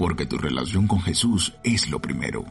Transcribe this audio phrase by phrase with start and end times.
[0.00, 2.46] porque tu relación con Jesús es lo primero.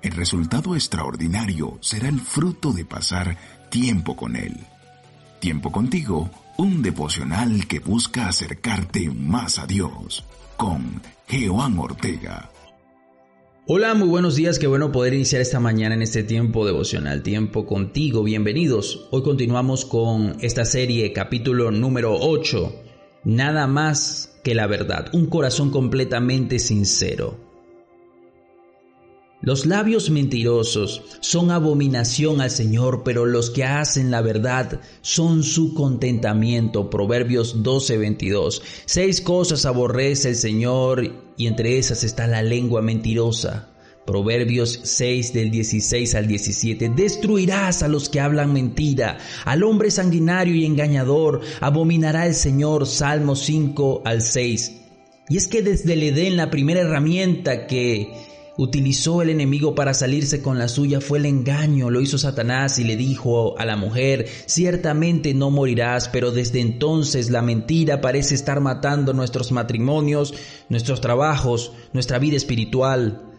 [0.00, 3.36] El resultado extraordinario será el fruto de pasar
[3.68, 4.56] tiempo con Él.
[5.40, 10.24] Tiempo contigo, un devocional que busca acercarte más a Dios,
[10.56, 12.50] con Jehová Ortega.
[13.66, 17.66] Hola, muy buenos días, qué bueno poder iniciar esta mañana en este tiempo devocional, tiempo
[17.66, 19.06] contigo, bienvenidos.
[19.10, 22.89] Hoy continuamos con esta serie, capítulo número 8,
[23.24, 27.50] Nada más que la verdad, un corazón completamente sincero.
[29.42, 35.72] Los labios mentirosos son abominación al Señor, pero los que hacen la verdad son su
[35.72, 36.90] contentamiento.
[36.90, 38.60] Proverbios 12:22.
[38.84, 43.69] Seis cosas aborrece el Señor y entre esas está la lengua mentirosa.
[44.10, 46.88] Proverbios 6 del 16 al 17.
[46.96, 52.88] Destruirás a los que hablan mentira, al hombre sanguinario y engañador, abominará el Señor.
[52.88, 54.72] Salmo 5 al 6.
[55.28, 58.12] Y es que desde el Edén la primera herramienta que
[58.56, 62.84] utilizó el enemigo para salirse con la suya fue el engaño, lo hizo Satanás y
[62.84, 68.58] le dijo a la mujer, ciertamente no morirás, pero desde entonces la mentira parece estar
[68.58, 70.34] matando nuestros matrimonios,
[70.68, 73.29] nuestros trabajos, nuestra vida espiritual.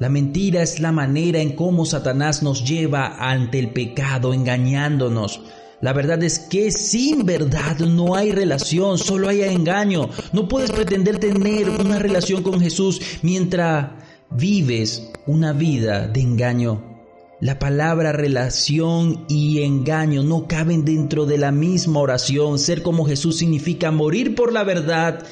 [0.00, 5.40] La mentira es la manera en cómo Satanás nos lleva ante el pecado, engañándonos.
[5.80, 10.08] La verdad es que sin verdad no hay relación, solo hay engaño.
[10.32, 13.90] No puedes pretender tener una relación con Jesús mientras
[14.30, 16.94] vives una vida de engaño.
[17.40, 22.58] La palabra relación y engaño no caben dentro de la misma oración.
[22.58, 25.24] Ser como Jesús significa morir por la verdad.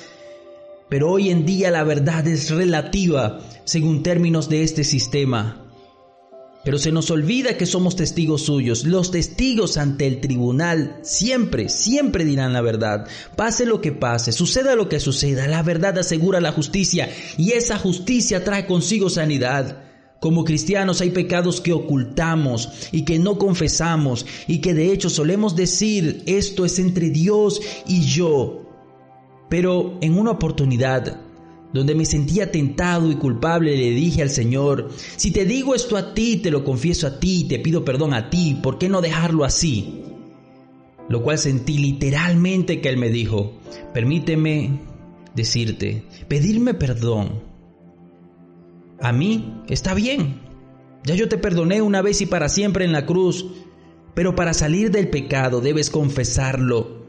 [0.92, 5.64] Pero hoy en día la verdad es relativa según términos de este sistema.
[6.66, 8.84] Pero se nos olvida que somos testigos suyos.
[8.84, 13.06] Los testigos ante el tribunal siempre, siempre dirán la verdad.
[13.36, 17.78] Pase lo que pase, suceda lo que suceda, la verdad asegura la justicia y esa
[17.78, 19.84] justicia trae consigo sanidad.
[20.20, 25.56] Como cristianos hay pecados que ocultamos y que no confesamos y que de hecho solemos
[25.56, 28.71] decir esto es entre Dios y yo.
[29.52, 31.20] Pero en una oportunidad
[31.74, 36.14] donde me sentía tentado y culpable, le dije al Señor, si te digo esto a
[36.14, 39.44] ti, te lo confieso a ti, te pido perdón a ti, ¿por qué no dejarlo
[39.44, 40.04] así?
[41.10, 43.58] Lo cual sentí literalmente que Él me dijo,
[43.92, 44.80] permíteme
[45.34, 47.42] decirte, pedirme perdón.
[49.02, 50.40] A mí está bien,
[51.04, 53.44] ya yo te perdoné una vez y para siempre en la cruz,
[54.14, 57.01] pero para salir del pecado debes confesarlo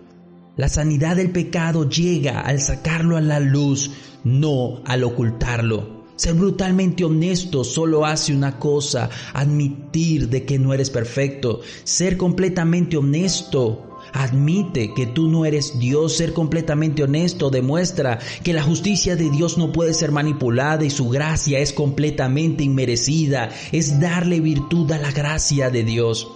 [0.56, 3.90] la sanidad del pecado llega al sacarlo a la luz,
[4.24, 6.04] no al ocultarlo.
[6.16, 11.62] Ser brutalmente honesto solo hace una cosa, admitir de que no eres perfecto.
[11.84, 16.18] Ser completamente honesto admite que tú no eres Dios.
[16.18, 21.10] Ser completamente honesto demuestra que la justicia de Dios no puede ser manipulada y su
[21.10, 23.50] gracia es completamente inmerecida.
[23.72, 26.28] Es darle virtud a la gracia de Dios.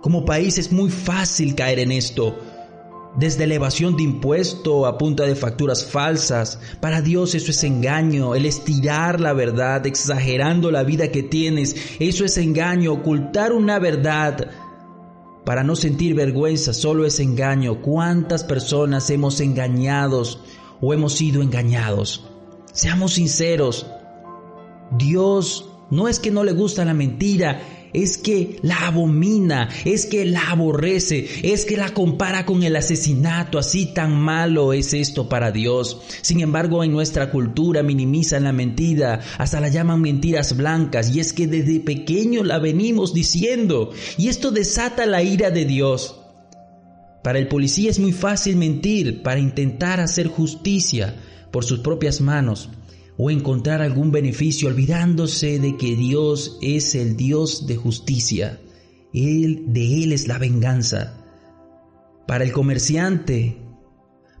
[0.00, 2.36] Como país es muy fácil caer en esto
[3.16, 6.58] desde elevación de impuesto a punta de facturas falsas.
[6.80, 12.24] Para Dios eso es engaño, el estirar la verdad, exagerando la vida que tienes, eso
[12.24, 14.50] es engaño, ocultar una verdad.
[15.44, 17.82] Para no sentir vergüenza solo es engaño.
[17.82, 20.40] ¿Cuántas personas hemos engañados
[20.80, 22.24] o hemos sido engañados?
[22.72, 23.86] Seamos sinceros.
[24.96, 27.60] Dios no es que no le gusta la mentira,
[27.94, 33.58] es que la abomina, es que la aborrece, es que la compara con el asesinato,
[33.58, 36.02] así tan malo es esto para Dios.
[36.20, 41.32] Sin embargo, en nuestra cultura minimizan la mentira, hasta la llaman mentiras blancas, y es
[41.32, 46.20] que desde pequeño la venimos diciendo, y esto desata la ira de Dios.
[47.22, 51.14] Para el policía es muy fácil mentir para intentar hacer justicia
[51.50, 52.68] por sus propias manos
[53.16, 58.60] o encontrar algún beneficio olvidándose de que Dios es el Dios de justicia.
[59.12, 61.24] Él, de Él es la venganza.
[62.26, 63.58] Para el comerciante,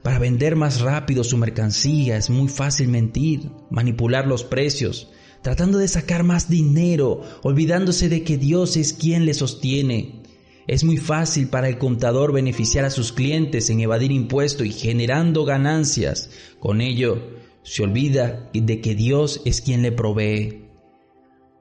[0.02, 5.08] para vender más rápido su mercancía es muy fácil mentir, manipular los precios,
[5.42, 10.22] tratando de sacar más dinero, olvidándose de que Dios es quien le sostiene.
[10.66, 15.44] Es muy fácil para el contador beneficiar a sus clientes en evadir impuestos y generando
[15.44, 16.30] ganancias.
[16.58, 17.22] Con ello,
[17.64, 20.68] se olvida de que Dios es quien le provee.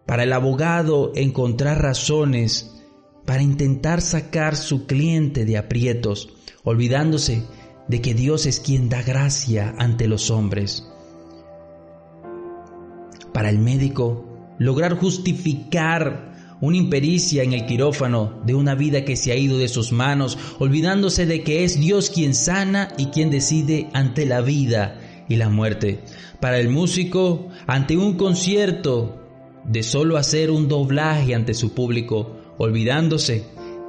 [0.06, 2.70] Para el abogado encontrar razones
[3.26, 6.30] para intentar sacar su cliente de aprietos,
[6.66, 7.44] olvidándose
[7.88, 10.86] de que Dios es quien da gracia ante los hombres.
[13.34, 14.28] Para el médico,
[14.60, 19.70] lograr justificar una impericia en el quirófano de una vida que se ha ido de
[19.70, 25.00] sus manos, olvidándose de que es Dios quien sana y quien decide ante la vida
[25.28, 26.00] y la muerte.
[26.40, 29.20] Para el músico, ante un concierto,
[29.66, 33.46] de solo hacer un doblaje ante su público, olvidándose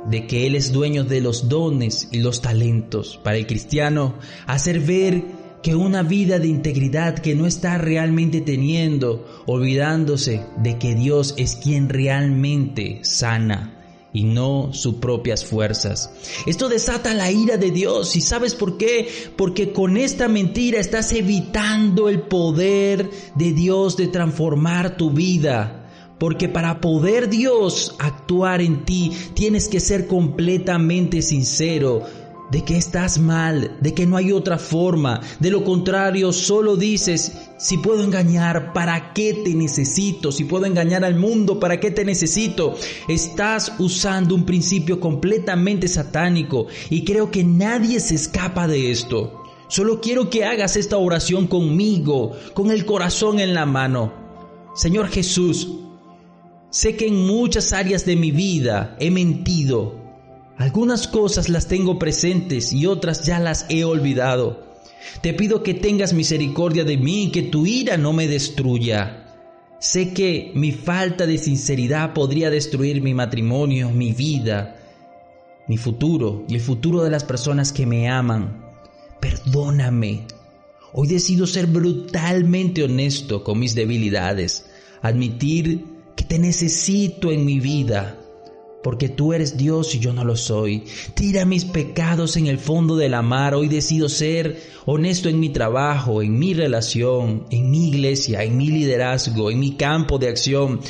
[0.09, 3.19] de que Él es dueño de los dones y los talentos.
[3.23, 4.15] Para el cristiano,
[4.47, 5.25] hacer ver
[5.63, 11.57] que una vida de integridad que no está realmente teniendo, olvidándose de que Dios es
[11.57, 13.84] quien realmente sana
[14.14, 16.11] y no sus propias fuerzas.
[16.46, 19.08] Esto desata la ira de Dios y sabes por qué?
[19.37, 25.81] Porque con esta mentira estás evitando el poder de Dios de transformar tu vida.
[26.19, 32.05] Porque para poder Dios actuar en ti tienes que ser completamente sincero
[32.50, 35.20] de que estás mal, de que no hay otra forma.
[35.41, 40.31] De lo contrario, solo dices, si puedo engañar, ¿para qué te necesito?
[40.31, 42.75] Si puedo engañar al mundo, ¿para qué te necesito?
[43.08, 49.43] Estás usando un principio completamente satánico y creo que nadie se escapa de esto.
[49.69, 54.12] Solo quiero que hagas esta oración conmigo, con el corazón en la mano.
[54.76, 55.69] Señor Jesús,
[56.70, 60.04] sé que en muchas áreas de mi vida he mentido,
[60.56, 64.75] algunas cosas las tengo presentes y otras ya las he olvidado.
[65.21, 69.21] Te pido que tengas misericordia de mí y que tu ira no me destruya.
[69.81, 74.77] Sé que mi falta de sinceridad podría destruir mi matrimonio, mi vida,
[75.69, 78.65] mi futuro y el futuro de las personas que me aman.
[79.21, 80.27] Perdóname.
[80.93, 84.67] Hoy decido ser brutalmente honesto con mis debilidades,
[85.03, 85.85] admitir
[86.15, 88.24] que te necesito en mi vida
[88.85, 90.85] porque tú eres Dios y yo no lo soy.
[91.15, 93.55] Tira mis pecados en el fondo de la mar.
[93.55, 98.69] Hoy decido ser honesto en mi trabajo, en mi relación, en mi iglesia, en mi
[98.69, 100.81] liderazgo, en mi campo de acción.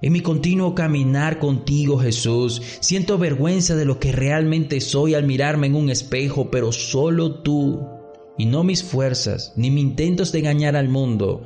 [0.00, 5.66] En mi continuo caminar contigo, Jesús, siento vergüenza de lo que realmente soy al mirarme
[5.66, 7.86] en un espejo, pero solo tú,
[8.38, 11.42] y no mis fuerzas, ni mis intentos de engañar al mundo,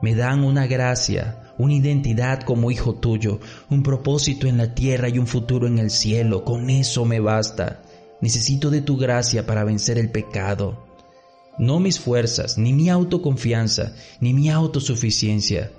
[0.00, 5.18] me dan una gracia, una identidad como hijo tuyo, un propósito en la tierra y
[5.18, 6.44] un futuro en el cielo.
[6.44, 7.82] Con eso me basta.
[8.20, 10.86] Necesito de tu gracia para vencer el pecado.
[11.58, 15.70] No mis fuerzas, ni mi autoconfianza, ni mi autosuficiencia.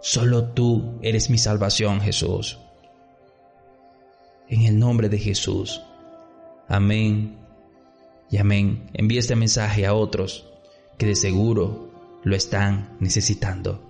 [0.00, 2.58] Solo tú eres mi salvación, Jesús.
[4.48, 5.80] En el nombre de Jesús.
[6.68, 7.36] Amén
[8.30, 8.90] y amén.
[8.92, 10.46] Envíe este mensaje a otros
[10.98, 11.87] que de seguro
[12.24, 13.88] lo están necesitando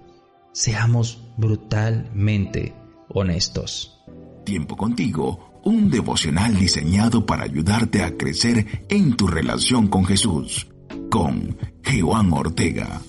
[0.59, 2.75] seamos brutalmente
[3.09, 4.01] honestos.
[4.45, 10.67] Tiempo contigo, un devocional diseñado para ayudarte a crecer en tu relación con Jesús,
[11.11, 13.01] con Juan Ortega.